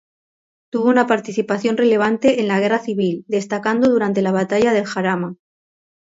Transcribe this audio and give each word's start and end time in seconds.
Tuvo 0.71 0.89
una 0.89 1.05
participación 1.05 1.77
relevante 1.77 2.41
en 2.41 2.47
la 2.47 2.59
Guerra 2.59 2.79
civil, 2.79 3.23
destacando 3.27 3.87
durante 3.87 4.23
la 4.23 4.31
batalla 4.31 4.73
del 4.73 4.87
Jarama. 4.87 5.35